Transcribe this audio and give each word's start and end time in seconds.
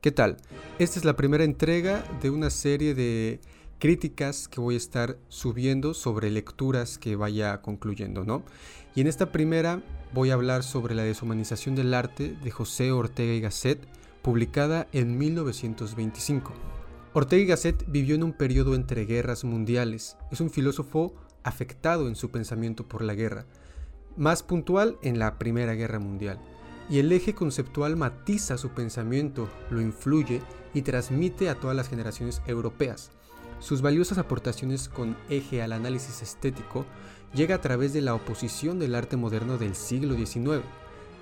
¿Qué 0.00 0.12
tal? 0.12 0.38
Esta 0.78 0.98
es 0.98 1.04
la 1.04 1.14
primera 1.14 1.44
entrega 1.44 2.02
de 2.22 2.30
una 2.30 2.48
serie 2.48 2.94
de 2.94 3.38
críticas 3.78 4.48
que 4.48 4.58
voy 4.58 4.74
a 4.74 4.78
estar 4.78 5.18
subiendo 5.28 5.92
sobre 5.92 6.30
lecturas 6.30 6.96
que 6.96 7.16
vaya 7.16 7.60
concluyendo, 7.60 8.24
¿no? 8.24 8.42
Y 8.94 9.02
en 9.02 9.08
esta 9.08 9.30
primera 9.30 9.82
voy 10.14 10.30
a 10.30 10.34
hablar 10.34 10.62
sobre 10.62 10.94
la 10.94 11.02
deshumanización 11.02 11.74
del 11.74 11.92
arte 11.92 12.34
de 12.42 12.50
José 12.50 12.92
Ortega 12.92 13.34
y 13.34 13.42
Gasset, 13.42 13.86
publicada 14.22 14.88
en 14.92 15.18
1925. 15.18 16.54
Ortega 17.12 17.42
y 17.42 17.46
Gasset 17.46 17.84
vivió 17.86 18.14
en 18.14 18.22
un 18.22 18.32
periodo 18.32 18.74
entre 18.74 19.04
guerras 19.04 19.44
mundiales. 19.44 20.16
Es 20.30 20.40
un 20.40 20.48
filósofo 20.48 21.14
afectado 21.42 22.08
en 22.08 22.16
su 22.16 22.30
pensamiento 22.30 22.88
por 22.88 23.02
la 23.02 23.12
guerra, 23.12 23.44
más 24.16 24.42
puntual 24.42 24.96
en 25.02 25.18
la 25.18 25.38
Primera 25.38 25.74
Guerra 25.74 25.98
Mundial 25.98 26.40
y 26.90 26.98
el 26.98 27.12
eje 27.12 27.34
conceptual 27.34 27.96
matiza 27.96 28.58
su 28.58 28.70
pensamiento, 28.70 29.48
lo 29.70 29.80
influye 29.80 30.42
y 30.74 30.82
transmite 30.82 31.48
a 31.48 31.54
todas 31.54 31.76
las 31.76 31.88
generaciones 31.88 32.42
europeas. 32.46 33.12
Sus 33.60 33.80
valiosas 33.80 34.18
aportaciones 34.18 34.88
con 34.88 35.16
eje 35.28 35.62
al 35.62 35.72
análisis 35.72 36.20
estético 36.20 36.84
llega 37.32 37.54
a 37.54 37.60
través 37.60 37.92
de 37.92 38.00
la 38.00 38.14
oposición 38.14 38.78
del 38.80 38.96
arte 38.96 39.16
moderno 39.16 39.56
del 39.56 39.76
siglo 39.76 40.16
XIX. 40.16 40.64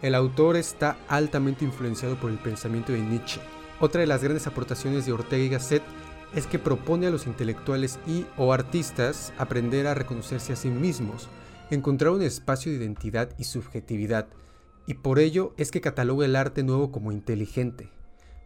El 0.00 0.14
autor 0.14 0.56
está 0.56 0.96
altamente 1.08 1.64
influenciado 1.64 2.18
por 2.18 2.30
el 2.30 2.38
pensamiento 2.38 2.92
de 2.92 3.00
Nietzsche. 3.00 3.40
Otra 3.80 4.00
de 4.00 4.06
las 4.06 4.22
grandes 4.22 4.46
aportaciones 4.46 5.04
de 5.04 5.12
Ortega 5.12 5.44
y 5.44 5.48
Gasset 5.50 5.82
es 6.34 6.46
que 6.46 6.58
propone 6.58 7.06
a 7.06 7.10
los 7.10 7.26
intelectuales 7.26 7.98
y 8.06 8.24
o 8.36 8.52
artistas 8.52 9.32
aprender 9.36 9.86
a 9.86 9.94
reconocerse 9.94 10.52
a 10.52 10.56
sí 10.56 10.68
mismos, 10.68 11.28
encontrar 11.70 12.12
un 12.12 12.22
espacio 12.22 12.72
de 12.72 12.78
identidad 12.78 13.30
y 13.38 13.44
subjetividad, 13.44 14.28
y 14.88 14.94
por 14.94 15.18
ello 15.18 15.52
es 15.58 15.70
que 15.70 15.82
cataloga 15.82 16.24
el 16.24 16.34
arte 16.34 16.62
nuevo 16.62 16.90
como 16.90 17.12
inteligente. 17.12 17.90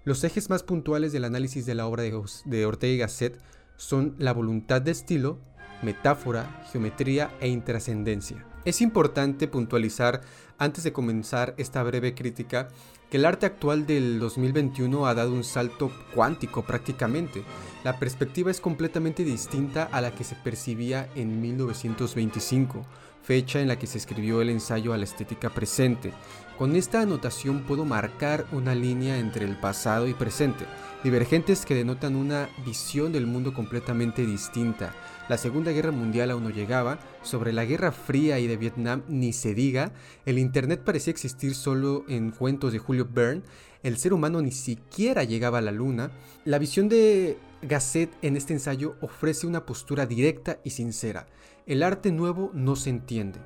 Los 0.04 0.24
ejes 0.24 0.50
más 0.50 0.64
puntuales 0.64 1.12
del 1.12 1.24
análisis 1.24 1.66
de 1.66 1.76
la 1.76 1.86
obra 1.86 2.02
de 2.02 2.66
Ortega 2.66 2.92
y 2.92 2.98
Gasset 2.98 3.38
son 3.76 4.16
la 4.18 4.32
voluntad 4.32 4.82
de 4.82 4.90
estilo, 4.90 5.38
metáfora, 5.82 6.64
geometría 6.72 7.30
e 7.40 7.48
intrascendencia. 7.48 8.44
Es 8.64 8.80
importante 8.80 9.46
puntualizar, 9.46 10.22
antes 10.58 10.82
de 10.82 10.92
comenzar 10.92 11.54
esta 11.58 11.80
breve 11.84 12.12
crítica, 12.14 12.68
que 13.08 13.18
el 13.18 13.24
arte 13.24 13.46
actual 13.46 13.86
del 13.86 14.18
2021 14.18 15.06
ha 15.06 15.14
dado 15.14 15.32
un 15.32 15.44
salto 15.44 15.92
cuántico 16.12 16.62
prácticamente. 16.62 17.44
La 17.84 18.00
perspectiva 18.00 18.50
es 18.50 18.60
completamente 18.60 19.22
distinta 19.22 19.84
a 19.84 20.00
la 20.00 20.10
que 20.10 20.24
se 20.24 20.34
percibía 20.34 21.08
en 21.14 21.40
1925 21.40 22.82
fecha 23.22 23.60
en 23.60 23.68
la 23.68 23.78
que 23.78 23.86
se 23.86 23.98
escribió 23.98 24.40
el 24.40 24.50
ensayo 24.50 24.92
a 24.92 24.98
la 24.98 25.04
estética 25.04 25.50
presente. 25.50 26.12
Con 26.58 26.76
esta 26.76 27.00
anotación 27.00 27.62
puedo 27.62 27.84
marcar 27.84 28.46
una 28.52 28.74
línea 28.74 29.18
entre 29.18 29.44
el 29.44 29.58
pasado 29.58 30.06
y 30.06 30.14
presente, 30.14 30.66
divergentes 31.02 31.64
que 31.64 31.74
denotan 31.74 32.14
una 32.14 32.48
visión 32.64 33.12
del 33.12 33.26
mundo 33.26 33.54
completamente 33.54 34.26
distinta. 34.26 34.94
La 35.28 35.38
Segunda 35.38 35.72
Guerra 35.72 35.92
Mundial 35.92 36.30
aún 36.30 36.44
no 36.44 36.50
llegaba, 36.50 36.98
sobre 37.22 37.52
la 37.52 37.64
Guerra 37.64 37.90
Fría 37.90 38.38
y 38.38 38.46
de 38.46 38.56
Vietnam 38.56 39.02
ni 39.08 39.32
se 39.32 39.54
diga, 39.54 39.92
el 40.26 40.38
Internet 40.38 40.82
parecía 40.84 41.10
existir 41.10 41.54
solo 41.54 42.04
en 42.08 42.30
cuentos 42.30 42.72
de 42.72 42.78
Julio 42.78 43.08
Verne, 43.10 43.42
el 43.82 43.96
ser 43.96 44.12
humano 44.12 44.40
ni 44.40 44.52
siquiera 44.52 45.24
llegaba 45.24 45.58
a 45.58 45.62
la 45.62 45.72
luna. 45.72 46.12
La 46.44 46.58
visión 46.58 46.88
de 46.88 47.36
Gasset 47.62 48.10
en 48.22 48.36
este 48.36 48.52
ensayo 48.52 48.94
ofrece 49.00 49.48
una 49.48 49.66
postura 49.66 50.06
directa 50.06 50.60
y 50.62 50.70
sincera 50.70 51.26
el 51.66 51.82
arte 51.82 52.12
nuevo 52.12 52.50
no 52.54 52.76
se 52.76 52.90
entiende. 52.90 53.40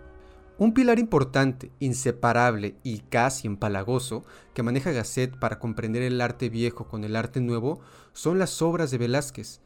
Un 0.58 0.72
pilar 0.72 0.98
importante, 0.98 1.70
inseparable 1.80 2.76
y 2.82 3.00
casi 3.00 3.46
empalagoso 3.46 4.24
que 4.54 4.62
maneja 4.62 4.90
Gasset 4.90 5.38
para 5.38 5.58
comprender 5.58 6.02
el 6.02 6.20
arte 6.20 6.48
viejo 6.48 6.88
con 6.88 7.04
el 7.04 7.14
arte 7.14 7.40
nuevo 7.40 7.80
son 8.14 8.38
las 8.38 8.62
obras 8.62 8.90
de 8.90 8.96
Velázquez. 8.96 9.60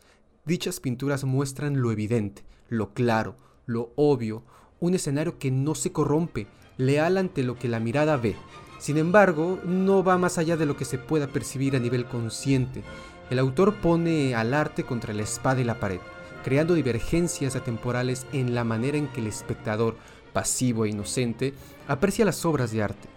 Dichas 0.45 0.81
pinturas 0.81 1.23
muestran 1.23 1.81
lo 1.81 1.93
evidente, 1.93 2.43
lo 2.69 2.93
claro, 2.93 3.37
lo 3.67 3.93
obvio, 3.95 4.43
un 4.81 4.95
escenario 4.95 5.39
que 5.39 5.53
no 5.53 5.77
se 5.77 5.93
corrompe, 5.93 6.49
leal 6.77 7.19
ante 7.19 7.45
lo 7.45 7.57
que 7.57 7.69
la 7.69 7.79
mirada 7.79 8.17
ve. 8.17 8.35
Sin 8.81 8.97
embargo, 8.97 9.61
no 9.65 10.03
va 10.03 10.19
más 10.19 10.39
allá 10.39 10.57
de 10.57 10.67
lo 10.67 10.77
que 10.77 10.87
se 10.87 10.99
pueda 10.99 11.29
percibir 11.29 11.77
a 11.77 11.79
nivel 11.79 12.07
consciente. 12.07 12.83
El 13.29 13.39
autor 13.39 13.77
pone 13.77 14.35
al 14.35 14.55
arte 14.55 14.83
contra 14.83 15.15
la 15.15 15.23
espada 15.23 15.61
y 15.61 15.65
la 15.65 15.79
pared 15.79 16.01
creando 16.43 16.75
divergencias 16.75 17.57
atemporales 17.57 18.27
en 18.33 18.55
la 18.55 18.65
manera 18.65 18.99
en 18.99 19.09
que 19.09 19.21
el 19.21 19.27
espectador, 19.27 19.97
pasivo 20.33 20.85
e 20.85 20.91
inocente, 20.91 21.55
aprecia 21.89 22.25
las 22.25 22.45
obras 22.45 22.73
de 22.73 22.83
arte. 22.83 23.09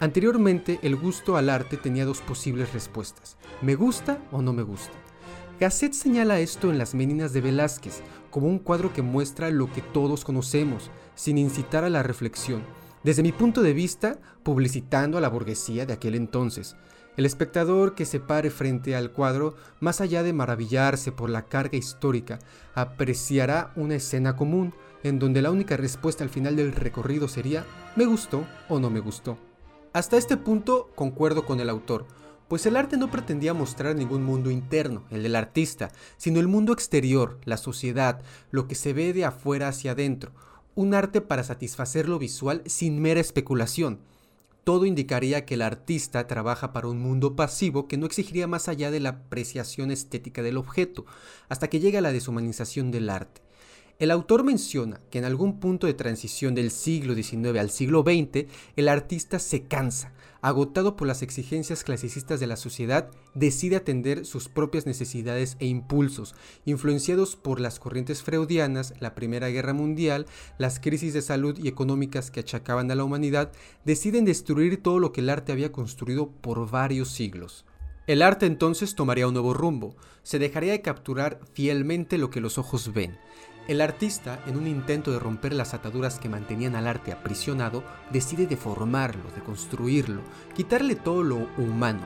Anteriormente, 0.00 0.80
el 0.82 0.96
gusto 0.96 1.36
al 1.36 1.48
arte 1.48 1.76
tenía 1.76 2.04
dos 2.04 2.20
posibles 2.20 2.72
respuestas, 2.72 3.36
me 3.60 3.74
gusta 3.74 4.18
o 4.32 4.42
no 4.42 4.52
me 4.52 4.62
gusta. 4.62 4.92
Gasset 5.60 5.92
señala 5.92 6.40
esto 6.40 6.70
en 6.70 6.78
Las 6.78 6.94
Meninas 6.94 7.32
de 7.32 7.40
Velázquez 7.40 8.02
como 8.30 8.48
un 8.48 8.58
cuadro 8.58 8.92
que 8.92 9.02
muestra 9.02 9.50
lo 9.50 9.72
que 9.72 9.80
todos 9.80 10.24
conocemos, 10.24 10.90
sin 11.14 11.38
incitar 11.38 11.84
a 11.84 11.90
la 11.90 12.02
reflexión, 12.02 12.62
desde 13.04 13.22
mi 13.22 13.30
punto 13.30 13.62
de 13.62 13.72
vista, 13.72 14.18
publicitando 14.42 15.18
a 15.18 15.20
la 15.20 15.28
burguesía 15.28 15.86
de 15.86 15.92
aquel 15.92 16.14
entonces, 16.14 16.76
el 17.16 17.26
espectador 17.26 17.94
que 17.94 18.06
se 18.06 18.20
pare 18.20 18.50
frente 18.50 18.96
al 18.96 19.12
cuadro, 19.12 19.54
más 19.80 20.00
allá 20.00 20.22
de 20.22 20.32
maravillarse 20.32 21.12
por 21.12 21.28
la 21.30 21.42
carga 21.42 21.76
histórica, 21.76 22.38
apreciará 22.74 23.72
una 23.76 23.96
escena 23.96 24.36
común 24.36 24.74
en 25.02 25.18
donde 25.18 25.42
la 25.42 25.50
única 25.50 25.76
respuesta 25.76 26.24
al 26.24 26.30
final 26.30 26.56
del 26.56 26.72
recorrido 26.72 27.28
sería 27.28 27.66
me 27.96 28.06
gustó 28.06 28.46
o 28.68 28.80
no 28.80 28.88
me 28.88 29.00
gustó. 29.00 29.36
Hasta 29.92 30.16
este 30.16 30.36
punto 30.36 30.90
concuerdo 30.94 31.44
con 31.44 31.60
el 31.60 31.68
autor, 31.68 32.06
pues 32.48 32.66
el 32.66 32.76
arte 32.76 32.96
no 32.96 33.10
pretendía 33.10 33.54
mostrar 33.54 33.94
ningún 33.94 34.24
mundo 34.24 34.50
interno, 34.50 35.04
el 35.10 35.22
del 35.22 35.36
artista, 35.36 35.90
sino 36.16 36.40
el 36.40 36.48
mundo 36.48 36.72
exterior, 36.72 37.38
la 37.44 37.56
sociedad, 37.56 38.22
lo 38.50 38.68
que 38.68 38.74
se 38.74 38.92
ve 38.92 39.12
de 39.12 39.24
afuera 39.24 39.68
hacia 39.68 39.92
adentro, 39.92 40.32
un 40.74 40.94
arte 40.94 41.20
para 41.20 41.44
satisfacer 41.44 42.08
lo 42.08 42.18
visual 42.18 42.62
sin 42.66 43.00
mera 43.00 43.20
especulación, 43.20 44.00
todo 44.64 44.86
indicaría 44.86 45.44
que 45.44 45.54
el 45.54 45.62
artista 45.62 46.26
trabaja 46.26 46.72
para 46.72 46.88
un 46.88 47.00
mundo 47.00 47.34
pasivo 47.34 47.88
que 47.88 47.96
no 47.96 48.06
exigiría 48.06 48.46
más 48.46 48.68
allá 48.68 48.90
de 48.90 49.00
la 49.00 49.10
apreciación 49.10 49.90
estética 49.90 50.42
del 50.42 50.56
objeto, 50.56 51.04
hasta 51.48 51.68
que 51.68 51.80
llega 51.80 52.00
la 52.00 52.12
deshumanización 52.12 52.90
del 52.90 53.10
arte. 53.10 53.42
El 53.98 54.10
autor 54.10 54.44
menciona 54.44 55.00
que 55.10 55.18
en 55.18 55.24
algún 55.24 55.60
punto 55.60 55.86
de 55.86 55.94
transición 55.94 56.54
del 56.54 56.70
siglo 56.70 57.14
XIX 57.14 57.58
al 57.58 57.70
siglo 57.70 58.02
XX, 58.02 58.46
el 58.76 58.88
artista 58.88 59.38
se 59.38 59.64
cansa, 59.64 60.12
agotado 60.42 60.96
por 60.96 61.06
las 61.06 61.22
exigencias 61.22 61.84
clasicistas 61.84 62.40
de 62.40 62.48
la 62.48 62.56
sociedad, 62.56 63.08
decide 63.34 63.76
atender 63.76 64.26
sus 64.26 64.48
propias 64.48 64.86
necesidades 64.86 65.56
e 65.60 65.66
impulsos, 65.66 66.34
influenciados 66.64 67.36
por 67.36 67.60
las 67.60 67.78
corrientes 67.78 68.22
freudianas, 68.22 68.92
la 68.98 69.14
Primera 69.14 69.48
Guerra 69.48 69.72
Mundial, 69.72 70.26
las 70.58 70.80
crisis 70.80 71.14
de 71.14 71.22
salud 71.22 71.56
y 71.58 71.68
económicas 71.68 72.32
que 72.32 72.40
achacaban 72.40 72.90
a 72.90 72.96
la 72.96 73.04
humanidad, 73.04 73.52
deciden 73.84 74.24
destruir 74.24 74.82
todo 74.82 74.98
lo 74.98 75.12
que 75.12 75.20
el 75.20 75.30
arte 75.30 75.52
había 75.52 75.70
construido 75.70 76.28
por 76.28 76.68
varios 76.68 77.08
siglos. 77.08 77.64
El 78.08 78.20
arte 78.20 78.46
entonces 78.46 78.96
tomaría 78.96 79.28
un 79.28 79.34
nuevo 79.34 79.54
rumbo, 79.54 79.94
se 80.24 80.40
dejaría 80.40 80.72
de 80.72 80.82
capturar 80.82 81.38
fielmente 81.52 82.18
lo 82.18 82.30
que 82.30 82.40
los 82.40 82.58
ojos 82.58 82.92
ven, 82.92 83.16
el 83.68 83.80
artista, 83.80 84.42
en 84.46 84.56
un 84.56 84.66
intento 84.66 85.12
de 85.12 85.20
romper 85.20 85.52
las 85.52 85.72
ataduras 85.72 86.18
que 86.18 86.28
mantenían 86.28 86.74
al 86.74 86.88
arte 86.88 87.12
aprisionado, 87.12 87.84
decide 88.10 88.46
deformarlo, 88.46 89.30
deconstruirlo, 89.36 90.22
quitarle 90.54 90.96
todo 90.96 91.22
lo 91.22 91.48
humano, 91.56 92.00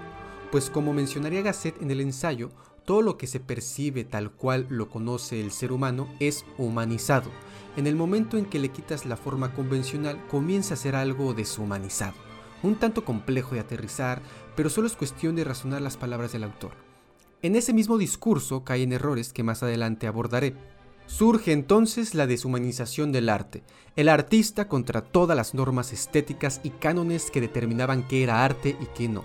pues 0.52 0.70
como 0.70 0.92
mencionaría 0.92 1.42
Gasset 1.42 1.80
en 1.80 1.90
el 1.90 2.00
ensayo, 2.00 2.50
todo 2.84 3.02
lo 3.02 3.16
que 3.16 3.26
se 3.26 3.40
percibe 3.40 4.04
tal 4.04 4.30
cual 4.30 4.66
lo 4.68 4.88
conoce 4.88 5.40
el 5.40 5.50
ser 5.50 5.72
humano 5.72 6.08
es 6.20 6.44
humanizado. 6.56 7.30
En 7.76 7.86
el 7.86 7.96
momento 7.96 8.38
en 8.38 8.46
que 8.46 8.58
le 8.58 8.68
quitas 8.68 9.06
la 9.06 9.16
forma 9.16 9.52
convencional, 9.52 10.24
comienza 10.28 10.74
a 10.74 10.78
ser 10.78 10.94
algo 10.94 11.34
deshumanizado. 11.34 12.14
Un 12.62 12.76
tanto 12.76 13.04
complejo 13.04 13.54
de 13.54 13.60
aterrizar, 13.60 14.22
pero 14.54 14.70
solo 14.70 14.86
es 14.86 14.96
cuestión 14.96 15.36
de 15.36 15.44
razonar 15.44 15.82
las 15.82 15.96
palabras 15.96 16.32
del 16.32 16.44
autor. 16.44 16.72
En 17.42 17.54
ese 17.54 17.72
mismo 17.72 17.98
discurso 17.98 18.64
caen 18.64 18.92
errores 18.92 19.32
que 19.32 19.42
más 19.42 19.62
adelante 19.62 20.06
abordaré, 20.06 20.54
Surge 21.06 21.53
entonces 21.53 22.14
la 22.14 22.26
deshumanización 22.26 23.12
del 23.12 23.28
arte, 23.28 23.62
el 23.94 24.08
artista 24.08 24.68
contra 24.68 25.03
todas 25.03 25.36
las 25.36 25.54
normas 25.54 25.92
estéticas 25.92 26.60
y 26.62 26.70
cánones 26.70 27.30
que 27.30 27.41
determinaban 27.41 28.06
qué 28.06 28.22
era 28.22 28.44
arte 28.44 28.76
y 28.80 28.86
qué 28.94 29.08
no. 29.08 29.24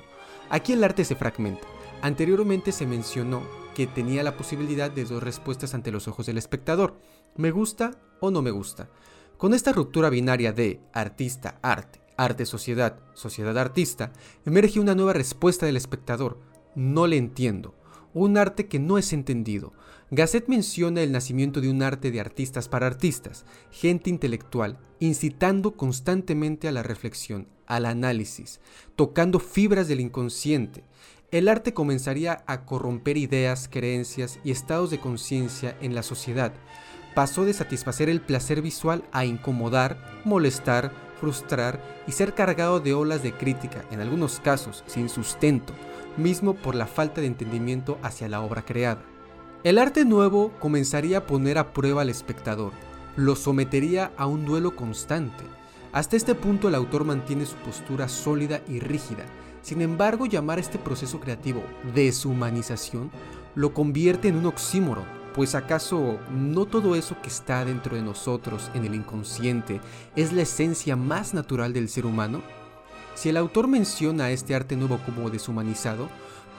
Aquí 0.49 0.73
el 0.73 0.83
arte 0.83 1.03
se 1.05 1.15
fragmenta. 1.15 1.67
Anteriormente 2.01 2.71
se 2.71 2.85
mencionó 2.85 3.41
que 3.75 3.87
tenía 3.87 4.23
la 4.23 4.37
posibilidad 4.37 4.91
de 4.91 5.05
dos 5.05 5.23
respuestas 5.23 5.73
ante 5.73 5.91
los 5.91 6.07
ojos 6.07 6.25
del 6.25 6.37
espectador, 6.37 6.99
me 7.35 7.51
gusta 7.51 7.91
o 8.19 8.31
no 8.31 8.41
me 8.41 8.51
gusta. 8.51 8.89
Con 9.37 9.53
esta 9.53 9.71
ruptura 9.71 10.09
binaria 10.09 10.51
de 10.51 10.81
artista-arte, 10.93 12.01
arte-sociedad, 12.17 12.99
sociedad-artista, 13.13 14.11
emerge 14.45 14.79
una 14.79 14.93
nueva 14.93 15.13
respuesta 15.13 15.65
del 15.65 15.77
espectador, 15.77 16.39
no 16.75 17.07
le 17.07 17.17
entiendo, 17.17 17.75
un 18.13 18.37
arte 18.37 18.67
que 18.67 18.79
no 18.79 18.97
es 18.97 19.13
entendido. 19.13 19.73
Gasset 20.13 20.49
menciona 20.49 21.01
el 21.01 21.13
nacimiento 21.13 21.61
de 21.61 21.69
un 21.69 21.81
arte 21.81 22.11
de 22.11 22.19
artistas 22.19 22.67
para 22.67 22.85
artistas, 22.85 23.45
gente 23.71 24.09
intelectual, 24.09 24.77
incitando 24.99 25.77
constantemente 25.77 26.67
a 26.67 26.73
la 26.73 26.83
reflexión, 26.83 27.47
al 27.65 27.85
análisis, 27.85 28.59
tocando 28.97 29.39
fibras 29.39 29.87
del 29.87 30.01
inconsciente. 30.01 30.83
el 31.31 31.47
arte 31.47 31.73
comenzaría 31.73 32.43
a 32.45 32.65
corromper 32.65 33.15
ideas, 33.15 33.69
creencias 33.71 34.37
y 34.43 34.51
estados 34.51 34.91
de 34.91 34.99
conciencia 34.99 35.77
en 35.79 35.95
la 35.95 36.03
sociedad. 36.03 36.51
Pasó 37.15 37.45
de 37.45 37.53
satisfacer 37.53 38.09
el 38.09 38.19
placer 38.19 38.61
visual 38.61 39.05
a 39.13 39.23
incomodar, 39.23 40.21
molestar, 40.25 40.91
frustrar 41.21 41.81
y 42.05 42.11
ser 42.11 42.33
cargado 42.33 42.81
de 42.81 42.93
olas 42.93 43.23
de 43.23 43.31
crítica, 43.31 43.85
en 43.91 44.01
algunos 44.01 44.41
casos 44.41 44.83
sin 44.87 45.07
sustento, 45.07 45.73
mismo 46.17 46.53
por 46.53 46.75
la 46.75 46.85
falta 46.85 47.21
de 47.21 47.27
entendimiento 47.27 47.97
hacia 48.01 48.27
la 48.27 48.41
obra 48.41 48.65
creada. 48.65 49.10
El 49.63 49.77
arte 49.77 50.05
nuevo 50.05 50.51
comenzaría 50.59 51.19
a 51.19 51.27
poner 51.27 51.59
a 51.59 51.71
prueba 51.71 52.01
al 52.01 52.09
espectador, 52.09 52.71
lo 53.15 53.35
sometería 53.35 54.11
a 54.17 54.25
un 54.25 54.43
duelo 54.43 54.75
constante. 54.75 55.43
Hasta 55.91 56.17
este 56.17 56.33
punto 56.33 56.67
el 56.67 56.73
autor 56.73 57.05
mantiene 57.05 57.45
su 57.45 57.57
postura 57.57 58.07
sólida 58.07 58.63
y 58.67 58.79
rígida, 58.79 59.23
sin 59.61 59.83
embargo 59.83 60.25
llamar 60.25 60.57
a 60.57 60.61
este 60.61 60.79
proceso 60.79 61.19
creativo 61.19 61.61
deshumanización 61.93 63.11
lo 63.53 63.71
convierte 63.71 64.29
en 64.29 64.37
un 64.37 64.47
oxímoron, 64.47 65.05
pues 65.35 65.53
acaso 65.53 66.17
no 66.31 66.65
todo 66.65 66.95
eso 66.95 67.15
que 67.21 67.29
está 67.29 67.63
dentro 67.63 67.95
de 67.95 68.01
nosotros 68.01 68.71
en 68.73 68.83
el 68.85 68.95
inconsciente 68.95 69.79
es 70.15 70.33
la 70.33 70.41
esencia 70.41 70.95
más 70.95 71.35
natural 71.35 71.71
del 71.71 71.87
ser 71.87 72.07
humano? 72.07 72.41
Si 73.13 73.29
el 73.29 73.37
autor 73.37 73.67
menciona 73.67 74.23
a 74.23 74.31
este 74.31 74.55
arte 74.55 74.75
nuevo 74.75 74.97
como 75.05 75.29
deshumanizado, 75.29 76.09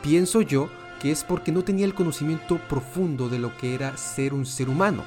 pienso 0.02 0.40
yo 0.40 0.68
que 1.02 1.10
es 1.10 1.24
porque 1.24 1.50
no 1.50 1.64
tenía 1.64 1.84
el 1.84 1.96
conocimiento 1.96 2.60
profundo 2.68 3.28
de 3.28 3.40
lo 3.40 3.56
que 3.56 3.74
era 3.74 3.96
ser 3.96 4.32
un 4.32 4.46
ser 4.46 4.68
humano, 4.68 5.02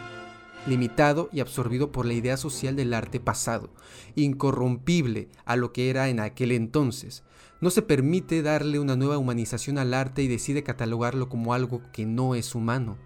limitado 0.67 1.29
y 1.31 1.39
absorbido 1.39 1.93
por 1.93 2.05
la 2.05 2.11
idea 2.11 2.35
social 2.35 2.75
del 2.75 2.93
arte 2.93 3.21
pasado, 3.21 3.69
incorrompible 4.15 5.29
a 5.45 5.55
lo 5.55 5.71
que 5.71 5.89
era 5.89 6.09
en 6.09 6.19
aquel 6.19 6.51
entonces. 6.51 7.23
No 7.61 7.69
se 7.69 7.81
permite 7.81 8.41
darle 8.41 8.77
una 8.79 8.97
nueva 8.97 9.17
humanización 9.17 9.77
al 9.77 9.93
arte 9.93 10.21
y 10.21 10.27
decide 10.27 10.63
catalogarlo 10.63 11.29
como 11.29 11.53
algo 11.53 11.81
que 11.93 12.05
no 12.05 12.35
es 12.35 12.55
humano. 12.55 12.97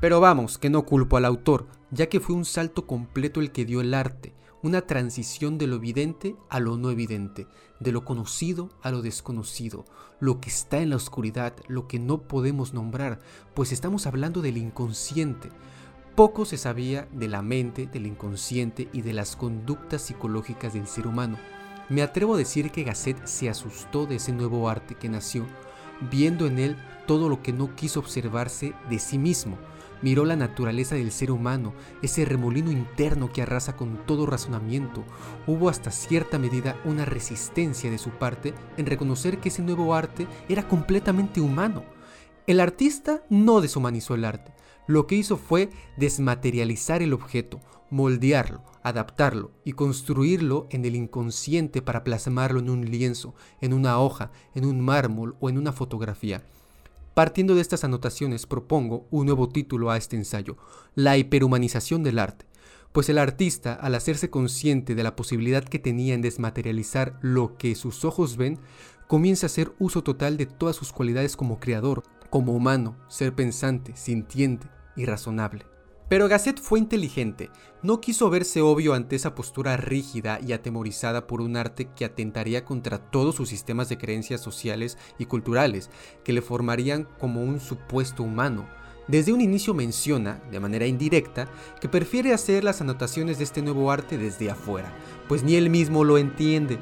Pero 0.00 0.18
vamos, 0.20 0.56
que 0.56 0.70
no 0.70 0.86
culpo 0.86 1.18
al 1.18 1.26
autor, 1.26 1.66
ya 1.90 2.08
que 2.08 2.20
fue 2.20 2.34
un 2.34 2.46
salto 2.46 2.86
completo 2.86 3.40
el 3.40 3.52
que 3.52 3.66
dio 3.66 3.82
el 3.82 3.92
arte, 3.92 4.32
una 4.62 4.82
transición 4.82 5.58
de 5.58 5.66
lo 5.66 5.76
evidente 5.76 6.36
a 6.48 6.60
lo 6.60 6.76
no 6.76 6.90
evidente, 6.90 7.46
de 7.78 7.92
lo 7.92 8.04
conocido 8.04 8.68
a 8.82 8.90
lo 8.90 9.02
desconocido, 9.02 9.84
lo 10.18 10.40
que 10.40 10.50
está 10.50 10.78
en 10.78 10.90
la 10.90 10.96
oscuridad, 10.96 11.54
lo 11.66 11.88
que 11.88 11.98
no 11.98 12.22
podemos 12.22 12.74
nombrar, 12.74 13.20
pues 13.54 13.72
estamos 13.72 14.06
hablando 14.06 14.42
del 14.42 14.58
inconsciente. 14.58 15.48
Poco 16.14 16.44
se 16.44 16.58
sabía 16.58 17.08
de 17.12 17.28
la 17.28 17.40
mente, 17.40 17.86
del 17.86 18.06
inconsciente 18.06 18.88
y 18.92 19.00
de 19.00 19.14
las 19.14 19.36
conductas 19.36 20.02
psicológicas 20.02 20.74
del 20.74 20.86
ser 20.86 21.06
humano. 21.06 21.38
Me 21.88 22.02
atrevo 22.02 22.34
a 22.34 22.38
decir 22.38 22.70
que 22.70 22.84
Gasset 22.84 23.26
se 23.26 23.48
asustó 23.48 24.06
de 24.06 24.16
ese 24.16 24.32
nuevo 24.32 24.68
arte 24.68 24.94
que 24.94 25.08
nació, 25.08 25.46
viendo 26.10 26.46
en 26.46 26.58
él 26.58 26.76
todo 27.06 27.28
lo 27.28 27.42
que 27.42 27.52
no 27.52 27.74
quiso 27.74 28.00
observarse 28.00 28.74
de 28.88 28.98
sí 28.98 29.18
mismo, 29.18 29.56
Miró 30.02 30.24
la 30.24 30.36
naturaleza 30.36 30.94
del 30.94 31.12
ser 31.12 31.30
humano, 31.30 31.74
ese 32.00 32.24
remolino 32.24 32.70
interno 32.70 33.30
que 33.32 33.42
arrasa 33.42 33.76
con 33.76 34.06
todo 34.06 34.26
razonamiento. 34.26 35.04
Hubo 35.46 35.68
hasta 35.68 35.90
cierta 35.90 36.38
medida 36.38 36.76
una 36.84 37.04
resistencia 37.04 37.90
de 37.90 37.98
su 37.98 38.10
parte 38.10 38.54
en 38.76 38.86
reconocer 38.86 39.38
que 39.38 39.50
ese 39.50 39.62
nuevo 39.62 39.94
arte 39.94 40.26
era 40.48 40.66
completamente 40.66 41.40
humano. 41.40 41.84
El 42.46 42.60
artista 42.60 43.22
no 43.28 43.60
deshumanizó 43.60 44.14
el 44.14 44.24
arte. 44.24 44.54
Lo 44.86 45.06
que 45.06 45.14
hizo 45.14 45.36
fue 45.36 45.70
desmaterializar 45.98 47.02
el 47.02 47.12
objeto, 47.12 47.60
moldearlo, 47.90 48.64
adaptarlo 48.82 49.52
y 49.64 49.72
construirlo 49.72 50.66
en 50.70 50.84
el 50.84 50.96
inconsciente 50.96 51.82
para 51.82 52.02
plasmarlo 52.02 52.58
en 52.60 52.70
un 52.70 52.90
lienzo, 52.90 53.34
en 53.60 53.72
una 53.72 54.00
hoja, 54.00 54.32
en 54.54 54.64
un 54.64 54.80
mármol 54.80 55.36
o 55.40 55.50
en 55.50 55.58
una 55.58 55.72
fotografía. 55.72 56.42
Partiendo 57.20 57.54
de 57.54 57.60
estas 57.60 57.84
anotaciones 57.84 58.46
propongo 58.46 59.06
un 59.10 59.26
nuevo 59.26 59.50
título 59.50 59.90
a 59.90 59.98
este 59.98 60.16
ensayo, 60.16 60.56
La 60.94 61.18
hiperhumanización 61.18 62.02
del 62.02 62.18
arte, 62.18 62.46
pues 62.92 63.10
el 63.10 63.18
artista, 63.18 63.74
al 63.74 63.94
hacerse 63.94 64.30
consciente 64.30 64.94
de 64.94 65.02
la 65.02 65.16
posibilidad 65.16 65.62
que 65.62 65.78
tenía 65.78 66.14
en 66.14 66.22
desmaterializar 66.22 67.18
lo 67.20 67.58
que 67.58 67.74
sus 67.74 68.06
ojos 68.06 68.38
ven, 68.38 68.58
comienza 69.06 69.44
a 69.44 69.48
hacer 69.48 69.74
uso 69.78 70.02
total 70.02 70.38
de 70.38 70.46
todas 70.46 70.76
sus 70.76 70.92
cualidades 70.92 71.36
como 71.36 71.60
creador, 71.60 72.04
como 72.30 72.54
humano, 72.54 72.96
ser 73.08 73.34
pensante, 73.34 73.94
sintiente 73.96 74.68
y 74.96 75.04
razonable. 75.04 75.66
Pero 76.10 76.26
Gasset 76.26 76.60
fue 76.60 76.80
inteligente, 76.80 77.50
no 77.84 78.00
quiso 78.00 78.30
verse 78.30 78.60
obvio 78.62 78.94
ante 78.94 79.14
esa 79.14 79.36
postura 79.36 79.76
rígida 79.76 80.40
y 80.44 80.52
atemorizada 80.52 81.28
por 81.28 81.40
un 81.40 81.56
arte 81.56 81.88
que 81.94 82.04
atentaría 82.04 82.64
contra 82.64 82.98
todos 82.98 83.36
sus 83.36 83.48
sistemas 83.48 83.88
de 83.88 83.96
creencias 83.96 84.40
sociales 84.40 84.98
y 85.18 85.26
culturales, 85.26 85.88
que 86.24 86.32
le 86.32 86.42
formarían 86.42 87.06
como 87.20 87.44
un 87.44 87.60
supuesto 87.60 88.24
humano. 88.24 88.68
Desde 89.06 89.32
un 89.32 89.40
inicio 89.40 89.72
menciona, 89.72 90.42
de 90.50 90.58
manera 90.58 90.84
indirecta, 90.84 91.46
que 91.80 91.88
prefiere 91.88 92.32
hacer 92.32 92.64
las 92.64 92.80
anotaciones 92.80 93.38
de 93.38 93.44
este 93.44 93.62
nuevo 93.62 93.92
arte 93.92 94.18
desde 94.18 94.50
afuera, 94.50 94.92
pues 95.28 95.44
ni 95.44 95.54
él 95.54 95.70
mismo 95.70 96.02
lo 96.02 96.18
entiende. 96.18 96.80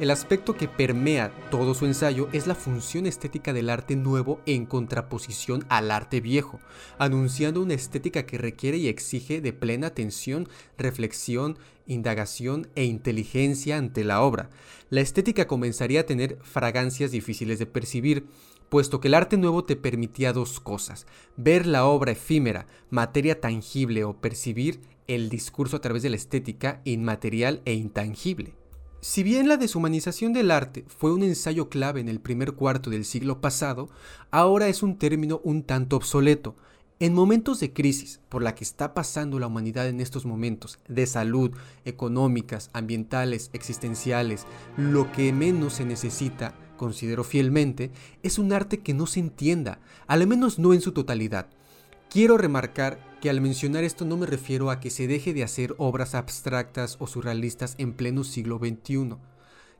El 0.00 0.10
aspecto 0.10 0.56
que 0.56 0.66
permea 0.66 1.30
todo 1.52 1.72
su 1.72 1.86
ensayo 1.86 2.28
es 2.32 2.48
la 2.48 2.56
función 2.56 3.06
estética 3.06 3.52
del 3.52 3.70
arte 3.70 3.94
nuevo 3.94 4.40
en 4.44 4.66
contraposición 4.66 5.64
al 5.68 5.92
arte 5.92 6.20
viejo, 6.20 6.58
anunciando 6.98 7.62
una 7.62 7.74
estética 7.74 8.26
que 8.26 8.36
requiere 8.36 8.76
y 8.76 8.88
exige 8.88 9.40
de 9.40 9.52
plena 9.52 9.86
atención, 9.86 10.48
reflexión, 10.76 11.58
indagación 11.86 12.66
e 12.74 12.84
inteligencia 12.84 13.78
ante 13.78 14.02
la 14.02 14.22
obra. 14.22 14.50
La 14.90 15.00
estética 15.00 15.46
comenzaría 15.46 16.00
a 16.00 16.06
tener 16.06 16.38
fragancias 16.42 17.12
difíciles 17.12 17.60
de 17.60 17.66
percibir, 17.66 18.26
puesto 18.68 18.98
que 18.98 19.06
el 19.06 19.14
arte 19.14 19.36
nuevo 19.36 19.62
te 19.62 19.76
permitía 19.76 20.32
dos 20.32 20.58
cosas, 20.58 21.06
ver 21.36 21.66
la 21.66 21.84
obra 21.84 22.10
efímera, 22.10 22.66
materia 22.90 23.40
tangible 23.40 24.02
o 24.02 24.20
percibir 24.20 24.80
el 25.06 25.28
discurso 25.28 25.76
a 25.76 25.80
través 25.80 26.02
de 26.02 26.10
la 26.10 26.16
estética 26.16 26.80
inmaterial 26.82 27.62
e 27.64 27.74
intangible. 27.74 28.63
Si 29.06 29.22
bien 29.22 29.48
la 29.48 29.58
deshumanización 29.58 30.32
del 30.32 30.50
arte 30.50 30.86
fue 30.88 31.12
un 31.12 31.22
ensayo 31.22 31.68
clave 31.68 32.00
en 32.00 32.08
el 32.08 32.20
primer 32.20 32.52
cuarto 32.52 32.88
del 32.88 33.04
siglo 33.04 33.42
pasado, 33.42 33.90
ahora 34.30 34.68
es 34.68 34.82
un 34.82 34.96
término 34.96 35.42
un 35.44 35.62
tanto 35.62 35.96
obsoleto. 35.96 36.56
En 37.00 37.12
momentos 37.12 37.60
de 37.60 37.74
crisis, 37.74 38.20
por 38.30 38.42
la 38.42 38.54
que 38.54 38.64
está 38.64 38.94
pasando 38.94 39.38
la 39.38 39.46
humanidad 39.46 39.88
en 39.88 40.00
estos 40.00 40.24
momentos, 40.24 40.78
de 40.88 41.06
salud, 41.06 41.50
económicas, 41.84 42.70
ambientales, 42.72 43.50
existenciales, 43.52 44.46
lo 44.78 45.12
que 45.12 45.34
menos 45.34 45.74
se 45.74 45.84
necesita, 45.84 46.54
considero 46.78 47.24
fielmente, 47.24 47.90
es 48.22 48.38
un 48.38 48.54
arte 48.54 48.78
que 48.78 48.94
no 48.94 49.06
se 49.06 49.20
entienda, 49.20 49.80
al 50.06 50.26
menos 50.26 50.58
no 50.58 50.72
en 50.72 50.80
su 50.80 50.92
totalidad. 50.92 51.48
Quiero 52.10 52.38
remarcar 52.38 52.98
que 53.20 53.30
al 53.30 53.40
mencionar 53.40 53.84
esto 53.84 54.04
no 54.04 54.16
me 54.16 54.26
refiero 54.26 54.70
a 54.70 54.80
que 54.80 54.90
se 54.90 55.06
deje 55.06 55.34
de 55.34 55.42
hacer 55.42 55.74
obras 55.78 56.14
abstractas 56.14 56.96
o 57.00 57.06
surrealistas 57.06 57.74
en 57.78 57.92
pleno 57.92 58.22
siglo 58.22 58.58
XXI. 58.58 59.16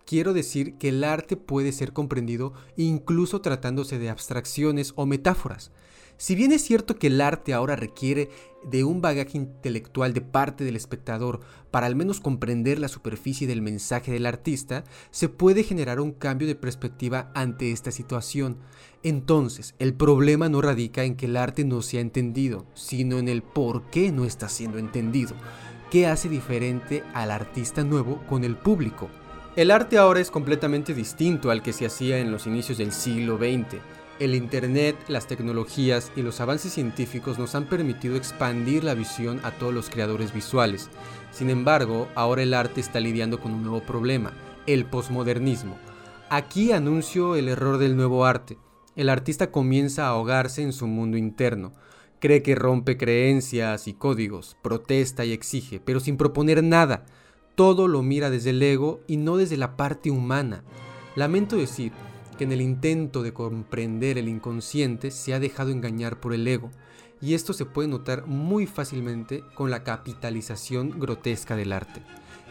Quiero 0.07 0.33
decir 0.33 0.75
que 0.75 0.91
el 0.91 1.05
arte 1.05 1.37
puede 1.37 1.73
ser 1.73 1.93
comprendido 1.93 2.53
incluso 2.77 3.41
tratándose 3.41 3.99
de 3.99 4.11
abstracciones 4.11 4.93
o 4.97 5.07
metáforas. 5.07 5.73
Si 6.17 6.35
bien 6.35 6.53
es 6.53 6.63
cierto 6.63 6.97
que 6.97 7.09
el 7.09 7.21
arte 7.21 7.53
ahora 7.53 7.77
requiere 7.77 8.31
de 8.65 8.85
un 8.85 9.01
bagaje 9.01 9.37
intelectual 9.37 10.15
de 10.15 10.21
parte 10.21 10.65
del 10.65 10.77
espectador 10.77 11.41
para 11.71 11.87
al 11.87 11.97
menos 11.97 12.21
comprender 12.21 12.79
la 12.79 12.89
superficie 12.89 13.47
del 13.47 13.63
mensaje 13.63 14.13
del 14.13 14.27
artista, 14.27 14.85
se 15.11 15.29
puede 15.29 15.65
generar 15.65 16.01
un 16.01 16.13
cambio 16.13 16.47
de 16.47 16.55
perspectiva 16.55 17.31
ante 17.35 17.73
esta 17.73 17.91
situación. 17.91 18.59
Entonces, 19.03 19.75
el 19.79 19.95
problema 19.95 20.49
no 20.49 20.63
radica 20.63 21.05
en 21.05 21.17
que 21.17 21.27
el 21.27 21.37
arte 21.37 21.65
no 21.65 21.83
sea 21.83 22.01
entendido, 22.01 22.65
sino 22.75 23.19
en 23.19 23.29
el 23.29 23.43
por 23.43 23.91
qué 23.91 24.13
no 24.13 24.25
está 24.25 24.49
siendo 24.49 24.79
entendido. 24.79 25.35
¿Qué 25.91 26.07
hace 26.07 26.29
diferente 26.29 27.03
al 27.13 27.31
artista 27.31 27.85
nuevo 27.85 28.23
con 28.29 28.45
el 28.45 28.57
público? 28.57 29.11
El 29.57 29.71
arte 29.71 29.99
ahora 29.99 30.21
es 30.21 30.31
completamente 30.31 30.95
distinto 30.95 31.51
al 31.51 31.63
que 31.63 31.73
se 31.73 31.87
hacía 31.87 32.19
en 32.19 32.33
los 32.33 32.47
inicios 32.47 32.79
del 32.79 32.93
siglo 32.93 33.37
XX. 33.37 33.81
El 34.21 34.37
Internet, 34.37 34.97
las 35.09 35.27
tecnologías 35.27 36.13
y 36.15 36.23
los 36.23 36.41
avances 36.41 36.73
científicos 36.73 37.37
nos 37.37 37.57
han 37.57 37.65
permitido 37.65 38.15
expandir 38.15 38.85
la 38.85 38.95
visión 38.95 39.41
a 39.43 39.51
todos 39.51 39.75
los 39.75 39.91
creadores 39.91 40.33
visuales. 40.33 40.89
Sin 41.33 41.51
embargo, 41.51 42.09
ahora 42.15 42.43
el 42.45 42.55
arte 42.55 42.81
está 42.81 43.01
lidiando 43.01 43.41
con 43.41 43.53
un 43.53 43.63
nuevo 43.63 43.81
problema, 43.81 44.33
el 44.67 44.85
posmodernismo. 44.85 45.77
Aquí 46.31 46.71
anuncio 46.71 47.35
el 47.35 47.49
error 47.49 47.79
del 47.79 47.97
nuevo 47.97 48.25
arte. 48.25 48.57
El 48.95 49.09
artista 49.09 49.51
comienza 49.51 50.05
a 50.05 50.11
ahogarse 50.11 50.63
en 50.63 50.73
su 50.73 50.87
mundo 50.87 51.17
interno. 51.17 51.73
Cree 52.21 52.41
que 52.41 52.55
rompe 52.55 52.97
creencias 52.97 53.89
y 53.89 53.95
códigos, 53.95 54.57
protesta 54.63 55.25
y 55.25 55.33
exige, 55.33 55.81
pero 55.81 55.99
sin 55.99 56.17
proponer 56.17 56.63
nada. 56.63 57.05
Todo 57.57 57.89
lo 57.89 58.03
mira 58.03 58.31
desde 58.31 58.51
el 58.51 58.63
ego 58.63 59.01
y 59.09 59.17
no 59.17 59.37
desde 59.37 59.57
la 59.57 59.77
parte 59.77 60.13
humana. 60.13 60.63
Lamento 61.17 61.57
decir, 61.57 61.93
que 62.35 62.45
en 62.45 62.53
el 62.53 62.61
intento 62.61 63.23
de 63.23 63.33
comprender 63.33 64.19
el 64.19 64.29
inconsciente 64.29 65.11
se 65.11 65.35
ha 65.35 65.41
dejado 65.41 65.71
engañar 65.71 66.21
por 66.21 66.35
el 66.35 66.47
ego, 66.47 66.71
y 67.21 67.35
esto 67.35 67.53
se 67.53 67.65
puede 67.65 67.89
notar 67.89 68.27
muy 68.27 68.67
fácilmente 68.67 69.43
con 69.55 69.71
la 69.71 69.83
capitalización 69.83 70.99
grotesca 71.01 71.57
del 71.57 71.73
arte. 71.73 72.03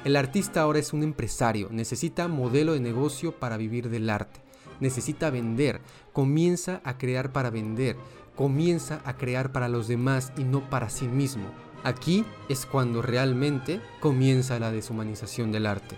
El 0.04 0.16
artista 0.16 0.62
ahora 0.62 0.80
es 0.80 0.92
un 0.94 1.04
empresario, 1.04 1.70
necesita 1.72 2.28
modelo 2.28 2.74
de 2.74 2.80
negocio 2.80 3.40
para 3.40 3.58
vivir 3.58 3.90
del 3.90 4.10
arte. 4.10 4.42
necesita 4.80 5.30
vender, 5.30 5.80
comienza 6.12 6.82
a 6.84 6.98
crear 6.98 7.32
para 7.32 7.50
vender, 7.50 7.96
comienza 8.36 9.02
a 9.06 9.16
crear 9.16 9.52
para 9.52 9.70
los 9.70 9.88
demás 9.88 10.34
y 10.36 10.44
no 10.44 10.70
para 10.70 10.90
sí 10.90 11.08
mismo. 11.08 11.46
Aquí 11.84 12.26
es 12.50 12.66
cuando 12.66 13.02
realmente 13.02 13.82
comienza 14.00 14.60
la 14.60 14.72
deshumanización 14.72 15.52
del 15.52 15.68
arte. 15.68 15.98